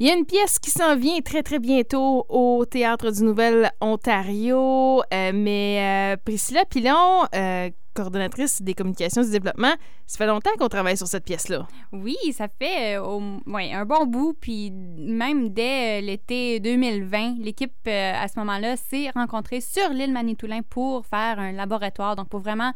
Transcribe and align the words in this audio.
Il 0.00 0.08
y 0.08 0.10
a 0.10 0.14
une 0.16 0.26
pièce 0.26 0.58
qui 0.58 0.70
s'en 0.70 0.96
vient 0.96 1.20
très, 1.20 1.44
très 1.44 1.60
bientôt 1.60 2.26
au 2.28 2.64
Théâtre 2.64 3.12
du 3.12 3.22
Nouvel 3.22 3.70
Ontario, 3.80 5.02
euh, 5.14 5.30
mais 5.32 6.14
euh, 6.14 6.16
Priscilla 6.24 6.64
Pilon, 6.64 7.22
euh, 7.32 7.70
coordonnatrice 7.94 8.60
des 8.60 8.74
communications 8.74 9.22
du 9.22 9.30
développement, 9.30 9.72
ça 10.08 10.18
fait 10.18 10.26
longtemps 10.26 10.50
qu'on 10.58 10.66
travaille 10.66 10.96
sur 10.96 11.06
cette 11.06 11.24
pièce-là. 11.24 11.68
Oui, 11.92 12.16
ça 12.32 12.48
fait 12.48 12.98
ouais, 12.98 13.72
un 13.72 13.84
bon 13.84 14.04
bout, 14.06 14.34
puis 14.40 14.72
même 14.72 15.50
dès 15.50 16.00
l'été 16.00 16.58
2020, 16.58 17.36
l'équipe 17.38 17.86
à 17.86 18.26
ce 18.26 18.36
moment-là 18.40 18.76
s'est 18.76 19.10
rencontrée 19.14 19.60
sur 19.60 19.90
l'île 19.90 20.12
Manitoulin 20.12 20.62
pour 20.68 21.06
faire 21.06 21.38
un 21.38 21.52
laboratoire, 21.52 22.16
donc 22.16 22.28
pour 22.28 22.40
vraiment 22.40 22.72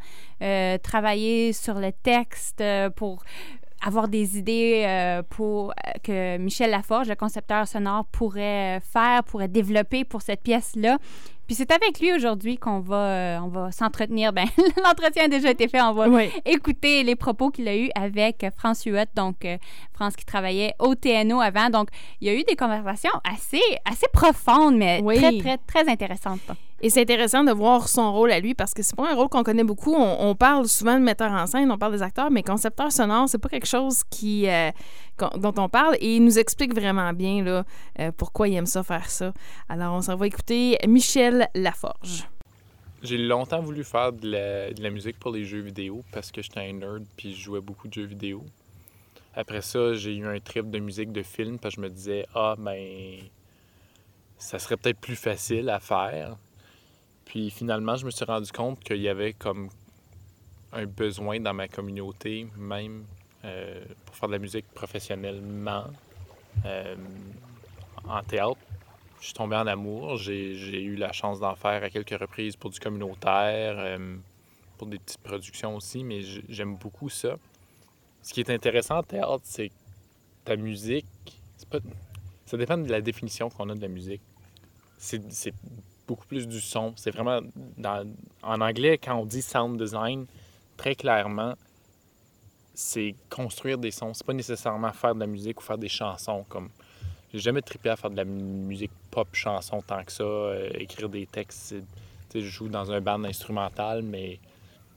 travailler 0.83 1.51
sur 1.51 1.73
le 1.73 1.91
texte, 1.91 2.63
pour 2.95 3.21
avoir 3.85 4.07
des 4.07 4.37
idées 4.37 4.83
euh, 4.85 5.23
pour 5.29 5.71
euh, 5.71 5.91
que 6.03 6.37
Michel 6.37 6.71
Laforge, 6.71 7.07
le 7.07 7.15
concepteur 7.15 7.67
sonore, 7.67 8.05
pourrait 8.05 8.81
faire, 8.81 9.23
pourrait 9.23 9.47
développer 9.47 10.03
pour 10.03 10.21
cette 10.21 10.41
pièce-là. 10.41 10.97
Puis 11.49 11.55
c'est 11.55 11.71
avec 11.71 11.99
lui 11.99 12.13
aujourd'hui 12.13 12.59
qu'on 12.59 12.79
va, 12.79 12.95
euh, 12.95 13.39
on 13.39 13.47
va 13.47 13.71
s'entretenir. 13.71 14.31
Ben, 14.31 14.45
l'entretien 14.85 15.23
a 15.23 15.27
déjà 15.27 15.49
été 15.49 15.67
fait. 15.67 15.81
On 15.81 15.93
va 15.93 16.05
écouter 16.45 17.01
les 17.01 17.15
propos 17.15 17.49
qu'il 17.49 17.67
a 17.67 17.75
eus 17.75 17.89
avec 17.95 18.45
France 18.55 18.83
Huot, 18.83 19.05
donc 19.15 19.47
France 19.91 20.15
qui 20.15 20.25
travaillait 20.25 20.75
au 20.77 20.93
TNO 20.93 21.41
avant. 21.41 21.71
Donc, 21.71 21.89
il 22.21 22.27
y 22.27 22.29
a 22.29 22.35
eu 22.35 22.43
des 22.43 22.55
conversations 22.55 23.09
assez, 23.27 23.63
assez 23.83 24.05
profondes, 24.13 24.77
mais 24.77 25.01
très, 25.01 25.39
très, 25.39 25.57
très 25.57 25.91
intéressantes. 25.91 26.51
Et 26.81 26.89
c'est 26.89 27.01
intéressant 27.01 27.43
de 27.43 27.51
voir 27.51 27.89
son 27.89 28.13
rôle 28.13 28.31
à 28.31 28.39
lui 28.39 28.53
parce 28.53 28.73
que 28.73 28.83
c'est 28.83 28.95
pas 28.95 29.11
un 29.11 29.15
rôle 29.15 29.27
qu'on 29.27 29.43
connaît 29.43 29.63
beaucoup. 29.63 29.95
On, 29.95 30.35
parle 30.35 30.67
souvent 30.67 30.93
de 30.99 31.03
metteur 31.03 31.31
en 31.31 31.47
scène, 31.47 31.71
on 31.71 31.77
parle 31.79 31.93
des 31.93 32.03
acteurs, 32.03 32.31
mais 32.31 32.43
concepteur 32.43 32.91
sonore, 32.91 33.27
c'est 33.27 33.39
pas 33.39 33.49
quelque 33.49 33.67
chose 33.67 34.03
qui 34.09 34.47
euh, 34.47 34.69
dont 35.37 35.53
on 35.57 35.69
parle 35.69 35.95
et 35.99 36.15
il 36.15 36.23
nous 36.23 36.39
explique 36.39 36.73
vraiment 36.73 37.13
bien 37.13 37.43
là, 37.43 37.65
euh, 37.99 38.11
pourquoi 38.15 38.47
il 38.47 38.55
aime 38.55 38.65
ça 38.65 38.83
faire 38.83 39.09
ça. 39.09 39.33
Alors 39.67 39.93
on 39.93 40.01
s'en 40.01 40.15
va 40.15 40.27
écouter 40.27 40.77
Michel 40.87 41.49
Laforge. 41.55 42.27
J'ai 43.01 43.17
longtemps 43.17 43.61
voulu 43.61 43.83
faire 43.83 44.11
de 44.11 44.73
la, 44.81 44.89
musique 44.89 45.17
pour 45.19 45.31
les 45.31 45.45
jeux 45.45 45.61
vidéo 45.61 46.03
parce 46.11 46.31
que 46.31 46.41
j'étais 46.41 46.59
un 46.59 46.73
nerd 46.73 47.05
puis 47.15 47.33
je 47.33 47.41
jouais 47.41 47.61
beaucoup 47.61 47.87
de 47.87 47.93
jeux 47.93 48.05
vidéo. 48.05 48.43
Après 49.35 49.61
ça, 49.61 49.93
j'ai 49.93 50.15
eu 50.15 50.27
un 50.27 50.39
trip 50.39 50.69
de 50.69 50.79
musique 50.79 51.11
de 51.11 51.23
film 51.23 51.59
parce 51.59 51.75
que 51.75 51.81
je 51.81 51.87
me 51.87 51.89
disais 51.89 52.25
ah 52.35 52.55
ben 52.57 53.19
ça 54.37 54.59
serait 54.59 54.77
peut-être 54.77 54.99
plus 54.99 55.15
facile 55.15 55.69
à 55.69 55.79
faire 55.79 56.37
puis 57.29 57.51
finalement, 57.51 57.95
je 57.95 58.07
me 58.07 58.11
suis 58.11 58.25
rendu 58.25 58.51
compte 58.51 58.79
qu'il 58.79 59.01
y 59.01 59.07
avait 59.07 59.33
comme 59.33 59.69
un 60.73 60.87
besoin 60.87 61.39
dans 61.39 61.53
ma 61.53 61.67
communauté, 61.67 62.47
même 62.57 63.05
euh, 63.45 63.83
pour 64.05 64.15
faire 64.15 64.27
de 64.27 64.33
la 64.33 64.39
musique 64.39 64.65
professionnellement 64.73 65.85
euh, 66.65 66.95
en 68.07 68.21
théâtre. 68.23 68.59
Je 69.19 69.25
suis 69.25 69.33
tombé 69.33 69.55
en 69.55 69.67
amour. 69.67 70.17
J'ai 70.17 70.81
eu 70.81 70.95
la 70.95 71.11
chance 71.11 71.39
d'en 71.39 71.55
faire 71.55 71.83
à 71.83 71.89
quelques 71.89 72.19
reprises 72.19 72.55
pour 72.55 72.69
du 72.69 72.79
communautaire, 72.79 73.75
euh, 73.77 74.17
pour 74.77 74.87
des 74.87 74.99
petites 74.99 75.21
productions 75.21 75.75
aussi, 75.75 76.03
mais 76.03 76.21
j'aime 76.49 76.75
beaucoup 76.75 77.09
ça. 77.09 77.37
Ce 78.21 78.33
qui 78.33 78.41
est 78.41 78.49
intéressant 78.49 78.97
en 78.97 79.03
théâtre, 79.03 79.41
c'est 79.43 79.69
que 79.69 79.73
ta 80.43 80.55
musique, 80.55 81.05
pas... 81.69 81.79
ça 82.45 82.57
dépend 82.57 82.77
de 82.77 82.89
la 82.89 83.01
définition 83.01 83.49
qu'on 83.49 83.69
a 83.69 83.75
de 83.75 83.81
la 83.81 83.87
musique. 83.87 84.21
C'est 84.97 85.53
beaucoup 86.07 86.25
plus 86.25 86.45
du 86.45 86.59
son. 86.59 86.93
C'est 86.97 87.11
vraiment, 87.11 87.39
en 88.43 88.61
anglais, 88.61 88.97
quand 88.97 89.15
on 89.15 89.25
dit 89.25 89.41
sound 89.41 89.81
design, 89.81 90.25
très 90.75 90.95
clairement, 90.95 91.55
c'est 92.79 93.13
construire 93.29 93.77
des 93.77 93.91
sons. 93.91 94.13
C'est 94.13 94.25
pas 94.25 94.33
nécessairement 94.33 94.93
faire 94.93 95.13
de 95.13 95.19
la 95.19 95.27
musique 95.27 95.59
ou 95.59 95.63
faire 95.63 95.77
des 95.77 95.89
chansons. 95.89 96.45
Comme 96.47 96.69
j'ai 97.33 97.39
jamais 97.39 97.61
trippé 97.61 97.89
à 97.89 97.97
faire 97.97 98.09
de 98.09 98.15
la 98.15 98.23
musique 98.23 98.91
pop 99.11 99.27
chanson 99.33 99.81
tant 99.81 100.01
que 100.01 100.11
ça, 100.13 100.23
euh, 100.23 100.69
écrire 100.75 101.09
des 101.09 101.25
textes. 101.25 101.75
Je 102.33 102.39
joue 102.39 102.69
dans 102.69 102.89
un 102.89 103.01
band 103.01 103.21
instrumental, 103.25 104.01
mais 104.01 104.39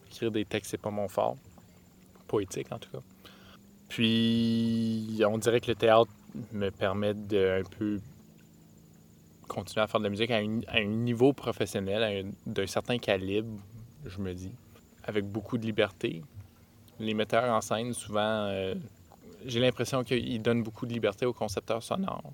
écrire 0.08 0.30
des 0.30 0.44
textes, 0.44 0.70
c'est 0.70 0.80
pas 0.80 0.92
mon 0.92 1.08
fort. 1.08 1.36
Poétique, 2.28 2.70
en 2.70 2.78
tout 2.78 2.90
cas. 2.90 3.02
Puis, 3.88 5.20
on 5.26 5.36
dirait 5.38 5.60
que 5.60 5.66
le 5.66 5.74
théâtre 5.74 6.12
me 6.52 6.70
permet 6.70 7.14
de 7.14 7.62
un 7.62 7.68
peu 7.68 8.00
continuer 9.48 9.82
à 9.82 9.88
faire 9.88 9.98
de 9.98 10.04
la 10.04 10.10
musique 10.10 10.30
à, 10.30 10.36
un 10.36 10.84
niveau 10.84 11.32
professionnel, 11.32 12.30
d'un 12.46 12.66
certain 12.68 12.98
calibre, 12.98 13.58
je 14.06 14.20
me 14.20 14.32
dis, 14.32 14.52
avec 15.02 15.24
beaucoup 15.24 15.58
de 15.58 15.66
liberté. 15.66 16.22
Les 17.02 17.14
metteurs 17.14 17.52
en 17.52 17.60
scène, 17.60 17.92
souvent, 17.92 18.46
euh, 18.46 18.76
j'ai 19.44 19.58
l'impression 19.58 20.04
qu'ils 20.04 20.40
donnent 20.40 20.62
beaucoup 20.62 20.86
de 20.86 20.92
liberté 20.92 21.26
aux 21.26 21.32
concepteurs 21.32 21.82
sonores. 21.82 22.32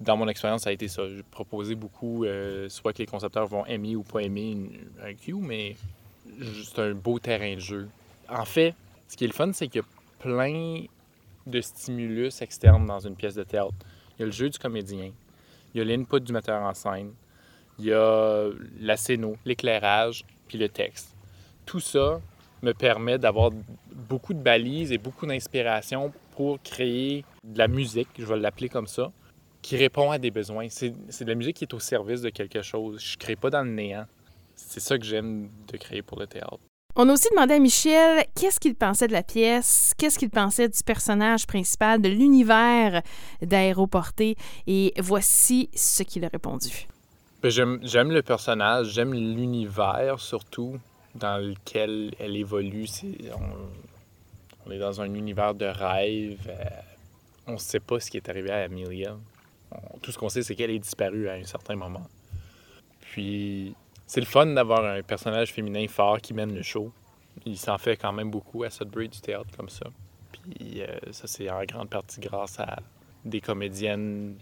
Dans 0.00 0.16
mon 0.16 0.26
expérience, 0.26 0.62
ça 0.62 0.70
a 0.70 0.72
été 0.72 0.88
ça. 0.88 1.08
J'ai 1.08 1.22
proposé 1.22 1.76
beaucoup, 1.76 2.24
euh, 2.24 2.68
soit 2.68 2.92
que 2.92 2.98
les 2.98 3.06
concepteurs 3.06 3.46
vont 3.46 3.64
aimer 3.66 3.94
ou 3.94 4.02
pas 4.02 4.18
aimer 4.20 4.56
un 5.00 5.14
cue, 5.14 5.34
mais 5.34 5.76
c'est 6.64 6.80
un 6.80 6.92
beau 6.92 7.20
terrain 7.20 7.54
de 7.54 7.60
jeu. 7.60 7.88
En 8.28 8.44
fait, 8.44 8.74
ce 9.06 9.16
qui 9.16 9.22
est 9.22 9.28
le 9.28 9.32
fun, 9.32 9.52
c'est 9.52 9.68
qu'il 9.68 9.80
y 9.80 9.84
a 9.84 9.86
plein 10.18 10.86
de 11.46 11.60
stimulus 11.60 12.42
externes 12.42 12.86
dans 12.86 13.00
une 13.00 13.14
pièce 13.14 13.36
de 13.36 13.44
théâtre. 13.44 13.74
Il 14.18 14.20
y 14.20 14.22
a 14.24 14.26
le 14.26 14.32
jeu 14.32 14.50
du 14.50 14.58
comédien, 14.58 15.12
il 15.72 15.78
y 15.78 15.80
a 15.80 15.84
l'input 15.84 16.20
du 16.20 16.32
metteur 16.32 16.60
en 16.60 16.74
scène, 16.74 17.12
il 17.78 17.84
y 17.84 17.92
a 17.92 18.50
la 18.80 18.96
scéno, 18.96 19.36
l'éclairage, 19.44 20.24
puis 20.48 20.58
le 20.58 20.68
texte. 20.68 21.14
Tout 21.64 21.80
ça 21.80 22.20
me 22.62 22.72
permet 22.72 23.18
d'avoir 23.18 23.50
beaucoup 24.08 24.34
de 24.34 24.42
balises 24.42 24.92
et 24.92 24.98
beaucoup 24.98 25.26
d'inspiration 25.26 26.12
pour 26.36 26.60
créer 26.62 27.24
de 27.44 27.58
la 27.58 27.68
musique, 27.68 28.08
je 28.18 28.24
vais 28.24 28.38
l'appeler 28.38 28.68
comme 28.68 28.86
ça, 28.86 29.12
qui 29.62 29.76
répond 29.76 30.10
à 30.10 30.18
des 30.18 30.30
besoins. 30.30 30.68
C'est 30.68 30.90
de 30.90 31.28
la 31.28 31.34
musique 31.34 31.56
qui 31.56 31.64
est 31.64 31.74
au 31.74 31.80
service 31.80 32.22
de 32.22 32.30
quelque 32.30 32.62
chose. 32.62 33.00
Je 33.00 33.14
ne 33.14 33.18
crée 33.18 33.36
pas 33.36 33.50
dans 33.50 33.62
le 33.62 33.70
néant. 33.70 34.06
C'est 34.54 34.80
ça 34.80 34.98
que 34.98 35.04
j'aime 35.04 35.50
de 35.72 35.76
créer 35.76 36.02
pour 36.02 36.18
le 36.18 36.26
théâtre. 36.26 36.58
On 36.96 37.08
a 37.08 37.12
aussi 37.12 37.28
demandé 37.30 37.54
à 37.54 37.58
Michel 37.60 38.24
qu'est-ce 38.34 38.58
qu'il 38.58 38.74
pensait 38.74 39.06
de 39.06 39.12
la 39.12 39.22
pièce, 39.22 39.92
qu'est-ce 39.96 40.18
qu'il 40.18 40.28
pensait 40.28 40.68
du 40.68 40.82
personnage 40.82 41.46
principal, 41.46 42.02
de 42.02 42.08
l'univers 42.08 43.02
d'Aéroporté, 43.42 44.36
et 44.66 44.92
voici 44.98 45.70
ce 45.74 46.02
qu'il 46.02 46.24
a 46.24 46.28
répondu. 46.28 46.88
Ben, 47.42 47.50
j'aime 47.50 48.10
le 48.10 48.22
personnage, 48.22 48.88
j'aime 48.88 49.14
l'univers 49.14 50.18
surtout 50.18 50.78
dans 51.14 51.38
lequel 51.38 52.14
elle 52.18 52.36
évolue. 52.36 52.86
on, 54.66 54.70
est 54.70 54.78
dans 54.78 55.00
un 55.00 55.12
univers 55.14 55.54
de 55.54 55.66
rêve. 55.66 56.40
Euh, 56.48 56.64
on 57.46 57.52
ne 57.52 57.58
sait 57.58 57.80
pas 57.80 57.98
ce 58.00 58.10
qui 58.10 58.16
est 58.16 58.28
arrivé 58.28 58.50
à 58.50 58.64
Amelia. 58.64 59.16
tout 60.02 60.12
ce 60.12 60.18
qu'on 60.18 60.28
sait, 60.28 60.42
c'est 60.42 60.54
qu'elle 60.54 60.70
est 60.70 60.78
disparue 60.78 61.28
à 61.28 61.34
un 61.34 61.44
certain 61.44 61.76
moment. 61.76 62.06
Puis 63.00 63.74
c'est 64.06 64.20
le 64.20 64.26
fun 64.26 64.46
d'avoir 64.46 64.84
un 64.84 65.02
personnage 65.02 65.52
féminin 65.52 65.86
fort 65.88 66.20
qui 66.20 66.34
mène 66.34 66.54
le 66.54 66.62
show. 66.62 66.92
Il 67.44 67.58
s'en 67.58 67.78
fait 67.78 67.96
quand 67.96 68.12
même 68.12 68.30
beaucoup 68.30 68.64
à 68.64 68.70
Sudbury 68.70 69.08
du 69.08 69.20
théâtre 69.20 69.50
comme 69.56 69.68
ça. 69.68 69.86
Puis 70.32 70.82
euh, 70.82 70.98
ça, 71.10 71.26
c'est 71.26 71.50
en 71.50 71.64
grande 71.64 71.90
partie 71.90 72.20
grâce 72.20 72.58
à 72.60 72.78
des 73.24 73.40
comédiennes 73.40 74.36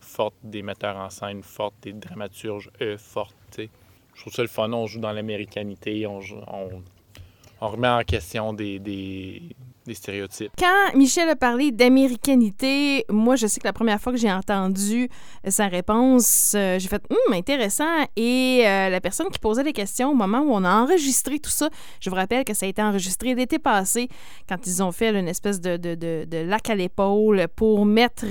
fortes, 0.00 0.36
des 0.42 0.62
metteurs 0.62 0.96
en 0.96 1.10
scène 1.10 1.42
fortes, 1.42 1.74
des 1.82 1.92
dramaturges 1.92 2.70
eux 2.80 2.96
fortes. 2.96 3.60
Je 4.16 4.22
trouve 4.22 4.32
ça 4.32 4.42
le 4.42 4.48
fun. 4.48 4.72
On 4.72 4.86
joue 4.86 4.98
dans 5.00 5.12
l'américanité, 5.12 6.06
on, 6.06 6.20
on, 7.60 7.68
remet 7.68 7.88
en 7.88 8.02
question 8.02 8.52
des, 8.52 8.78
des 8.78 9.42
stéréotypes. 9.94 10.52
Quand 10.58 10.96
Michel 10.96 11.28
a 11.28 11.36
parlé 11.36 11.70
d'américanité, 11.70 13.04
moi, 13.10 13.36
je 13.36 13.46
sais 13.46 13.60
que 13.60 13.66
la 13.66 13.72
première 13.72 14.00
fois 14.00 14.12
que 14.12 14.18
j'ai 14.18 14.32
entendu 14.32 15.08
sa 15.46 15.68
réponse, 15.68 16.52
euh, 16.54 16.78
j'ai 16.78 16.88
fait 16.88 17.02
hum, 17.10 17.34
intéressant. 17.34 17.84
Et 18.16 18.62
euh, 18.64 18.88
la 18.88 19.00
personne 19.00 19.28
qui 19.28 19.38
posait 19.38 19.62
les 19.62 19.72
questions 19.72 20.10
au 20.10 20.14
moment 20.14 20.40
où 20.40 20.52
on 20.52 20.64
a 20.64 20.82
enregistré 20.82 21.38
tout 21.38 21.50
ça, 21.50 21.68
je 22.00 22.10
vous 22.10 22.16
rappelle 22.16 22.44
que 22.44 22.54
ça 22.54 22.66
a 22.66 22.68
été 22.68 22.82
enregistré 22.82 23.34
l'été 23.34 23.58
passé, 23.58 24.08
quand 24.48 24.66
ils 24.66 24.82
ont 24.82 24.92
fait 24.92 25.10
une 25.10 25.28
espèce 25.28 25.60
de, 25.60 26.46
lac 26.48 26.70
à 26.70 26.74
l'épaule 26.74 27.46
pour 27.54 27.84
mettre 27.84 28.26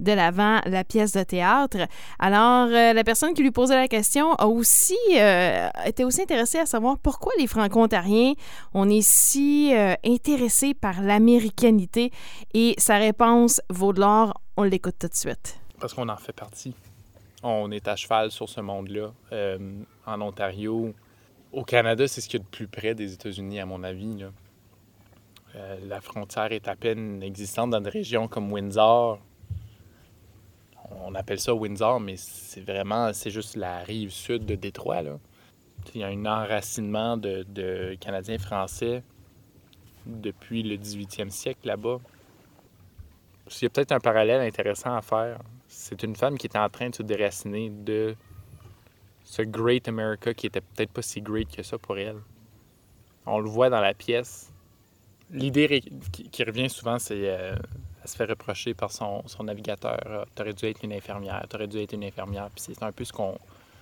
de 0.00 0.12
l'avant 0.12 0.60
la 0.66 0.84
pièce 0.84 1.12
de 1.12 1.22
théâtre. 1.22 1.78
Alors, 2.18 2.68
euh, 2.70 2.92
la 2.92 3.04
personne 3.04 3.34
qui 3.34 3.42
lui 3.42 3.50
posait 3.50 3.76
la 3.76 3.88
question 3.88 4.34
a 4.34 4.46
aussi 4.46 4.96
été 5.84 6.04
aussi 6.04 6.22
intéressée 6.22 6.58
à 6.58 6.66
savoir 6.66 6.98
pourquoi 6.98 7.32
les 7.38 7.46
Franco-Ontariens, 7.46 8.34
on 8.74 8.88
est 8.88 9.02
si 9.02 9.72
intéressés 10.04 10.74
par 10.74 10.97
l'américanité 11.02 12.10
et 12.54 12.74
sa 12.78 12.98
réponse 12.98 13.60
vaut 13.70 13.92
de 13.92 14.00
l'or. 14.00 14.40
On 14.56 14.62
l'écoute 14.62 14.96
tout 14.98 15.08
de 15.08 15.14
suite. 15.14 15.60
Parce 15.80 15.94
qu'on 15.94 16.08
en 16.08 16.16
fait 16.16 16.32
partie. 16.32 16.74
On 17.42 17.70
est 17.70 17.86
à 17.86 17.94
cheval 17.94 18.30
sur 18.30 18.48
ce 18.48 18.60
monde-là. 18.60 19.12
Euh, 19.32 19.58
en 20.06 20.20
Ontario, 20.20 20.92
au 21.52 21.64
Canada, 21.64 22.08
c'est 22.08 22.20
ce 22.20 22.28
qu'il 22.28 22.40
y 22.40 22.42
a 22.42 22.44
de 22.44 22.50
plus 22.50 22.66
près 22.66 22.94
des 22.94 23.12
États-Unis, 23.12 23.60
à 23.60 23.66
mon 23.66 23.84
avis. 23.84 24.24
Euh, 25.54 25.76
la 25.86 26.00
frontière 26.00 26.52
est 26.52 26.66
à 26.66 26.74
peine 26.74 27.22
existante 27.22 27.70
dans 27.70 27.80
des 27.80 27.90
régions 27.90 28.26
comme 28.26 28.52
Windsor. 28.52 29.18
On 30.90 31.14
appelle 31.14 31.38
ça 31.38 31.54
Windsor, 31.54 32.00
mais 32.00 32.16
c'est 32.16 32.60
vraiment, 32.60 33.12
c'est 33.12 33.30
juste 33.30 33.56
la 33.56 33.78
rive 33.78 34.10
sud 34.10 34.44
de 34.44 34.54
Détroit. 34.54 35.02
Il 35.94 36.00
y 36.00 36.04
a 36.04 36.08
un 36.08 36.26
enracinement 36.26 37.16
de, 37.16 37.44
de 37.48 37.96
Canadiens 38.00 38.38
français 38.38 39.02
depuis 40.08 40.62
le 40.62 40.76
18e 40.76 41.30
siècle 41.30 41.66
là-bas. 41.66 41.98
Il 43.50 43.62
y 43.62 43.66
a 43.66 43.70
peut-être 43.70 43.92
un 43.92 44.00
parallèle 44.00 44.40
intéressant 44.40 44.94
à 44.94 45.02
faire. 45.02 45.38
C'est 45.68 46.02
une 46.02 46.16
femme 46.16 46.36
qui 46.36 46.46
est 46.46 46.56
en 46.56 46.68
train 46.68 46.90
de 46.90 46.94
se 46.94 47.02
déraciner 47.02 47.70
de 47.70 48.14
ce 49.24 49.42
Great 49.42 49.88
America 49.88 50.34
qui 50.34 50.46
était 50.46 50.60
peut-être 50.60 50.90
pas 50.90 51.02
si 51.02 51.20
great 51.20 51.54
que 51.54 51.62
ça 51.62 51.78
pour 51.78 51.98
elle. 51.98 52.16
On 53.26 53.38
le 53.38 53.48
voit 53.48 53.68
dans 53.68 53.80
la 53.80 53.94
pièce. 53.94 54.50
L'idée 55.30 55.82
qui, 56.12 56.44
revient 56.44 56.70
souvent, 56.70 56.98
c'est 56.98 57.28
euh, 57.28 57.54
se 58.06 58.16
fait 58.16 58.24
reprocher 58.24 58.72
par 58.72 58.90
son, 58.90 59.22
navigateur. 59.44 59.98
Ah, 60.06 60.24
t'aurais 60.34 60.54
dû 60.54 60.64
être 60.64 60.82
une 60.82 60.94
infirmière, 60.94 61.44
t'aurais 61.48 61.68
dû 61.68 61.78
être 61.78 61.92
une 61.92 62.04
infirmière. 62.04 62.48
C'est 62.56 62.82
un 62.82 62.92
peu 62.92 63.04
ce 63.04 63.12
qu'on 63.12 63.38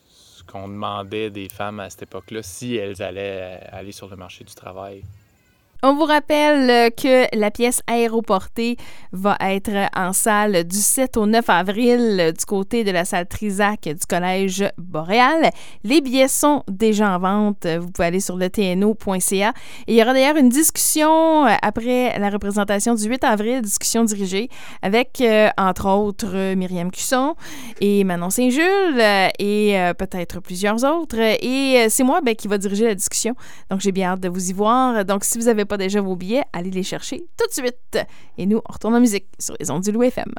ce 0.09 0.43
qu'on 0.45 0.69
demandait 0.69 1.31
des 1.31 1.49
femmes 1.49 1.81
à 1.81 1.89
cette 1.89 2.03
époque-là 2.03 2.43
si 2.43 2.77
elles 2.77 3.03
allaient 3.03 3.61
aller 3.73 3.93
sur 3.93 4.09
le 4.09 4.17
marché 4.17 4.45
du 4.45 4.55
travail. 4.55 5.03
On 5.83 5.95
vous 5.95 6.05
rappelle 6.05 6.71
euh, 6.71 6.89
que 6.89 7.27
la 7.37 7.51
pièce 7.51 7.83
aéroportée 7.87 8.79
va 9.13 9.37
être 9.41 9.91
en 9.95 10.15
salle 10.15 10.65
du 10.65 10.77
7 10.77 11.19
au 11.19 11.27
9 11.27 11.51
avril 11.51 12.17
euh, 12.19 12.33
du 12.33 12.47
côté 12.47 12.83
de 12.83 12.91
la 12.91 13.05
salle 13.05 13.27
Trisac 13.27 13.83
du 13.83 14.07
Collège 14.09 14.65
Boréal. 14.79 15.51
Les 15.85 16.01
billets 16.01 16.29
sont 16.29 16.63
déjà 16.67 17.15
en 17.15 17.19
vente. 17.19 17.67
Vous 17.67 17.91
pouvez 17.91 18.09
aller 18.09 18.21
sur 18.21 18.39
le 18.39 18.49
tno.ca. 18.49 19.53
il 19.87 19.95
y 19.95 20.03
aura 20.03 20.15
d'ailleurs 20.15 20.37
une 20.37 20.49
discussion 20.49 21.47
euh, 21.47 21.55
après 21.61 22.19
la 22.19 22.31
représentation 22.31 22.95
du 22.95 23.05
8 23.05 23.25
avril, 23.25 23.61
discussion 23.61 24.05
dirigée 24.05 24.49
avec, 24.81 25.23
entre 25.59 25.89
autres, 25.91 26.55
Myriam 26.55 26.91
Cusson 26.91 27.35
et 27.81 28.03
Manon 28.05 28.31
Saint-Jules 28.31 29.03
et 29.39 29.77
peut-être 29.99 30.41
plusieurs 30.41 30.85
autres. 30.85 31.19
Et 31.19 31.89
c'est 31.89 32.05
moi 32.05 32.21
ben, 32.23 32.35
qui 32.35 32.49
va 32.49 32.57
diriger 32.59 32.87
la 32.87 32.95
discussion. 32.95 33.35
Donc, 33.71 33.81
j'ai 33.81 33.93
bien 33.93 34.13
hâte 34.13 34.21
de 34.21 34.29
vous 34.29 34.51
y 34.51 34.53
voir. 34.53 35.05
Donc, 35.05 35.25
si 35.25 35.39
vous 35.39 35.49
avez 35.49 35.66
pas 35.67 35.77
déjà 35.77 36.01
vos 36.01 36.17
billets, 36.17 36.45
allez 36.53 36.71
les 36.71 36.83
chercher 36.83 37.27
tout 37.37 37.47
de 37.47 37.53
suite. 37.53 37.99
Et 38.39 38.47
nous, 38.47 38.61
on 38.69 38.73
retourne 38.73 38.95
en 38.95 39.01
musique 39.01 39.27
sur 39.39 39.55
les 39.59 39.71
ondes 39.71 39.83
du 39.83 39.93
Loup 39.93 40.03
FM. 40.05 40.33